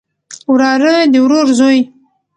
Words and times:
وراره 0.51 0.95
د 1.11 1.15
ورور 1.23 1.47
زوی 1.59 1.79